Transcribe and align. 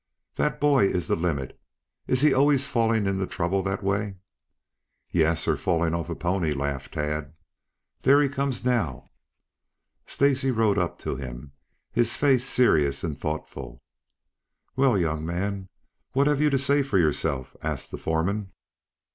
That 0.33 0.59
boy 0.59 0.87
is 0.87 1.07
the 1.09 1.15
limit. 1.15 1.61
Is 2.07 2.21
he 2.21 2.33
always 2.33 2.65
falling 2.65 3.05
into 3.05 3.27
trouble 3.27 3.61
that 3.61 3.83
way?" 3.83 4.15
"Yes, 5.11 5.47
or 5.47 5.55
falling 5.55 5.93
off 5.93 6.09
a 6.09 6.15
pony," 6.15 6.53
laughed 6.53 6.95
Tad. 6.95 7.35
"There 8.01 8.19
he 8.19 8.27
comes, 8.27 8.65
now." 8.65 9.11
Stacy 10.07 10.49
rode 10.49 10.79
up 10.79 10.97
to 11.01 11.13
them, 11.15 11.51
his 11.91 12.15
face 12.17 12.43
serious 12.43 13.03
and 13.03 13.15
thoughtful. 13.15 13.83
"Well, 14.75 14.97
young 14.97 15.23
man, 15.23 15.69
what 16.13 16.25
have 16.25 16.41
you 16.41 16.49
to 16.49 16.57
say 16.57 16.81
for 16.81 16.97
yourself?" 16.97 17.55
asked 17.61 17.91
the 17.91 17.97
foreman. 17.99 18.51